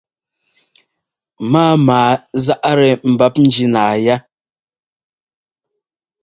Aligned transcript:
Mámaa 1.51 2.11
záʼ-tɛ 2.45 2.87
mbap 3.11 3.33
njínáa 3.45 3.93
yá. 4.05 4.15